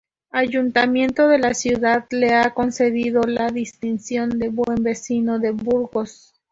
Ayuntamiento 0.31 1.27
de 1.27 1.37
la 1.37 1.53
ciudad 1.53 2.07
le 2.09 2.33
ha 2.33 2.55
concedido 2.55 3.21
la 3.21 3.49
distinción 3.51 4.31
de 4.39 4.49
Buen 4.49 4.81
Vecino 4.81 5.37
de 5.37 5.51
Burgos. 5.51 6.33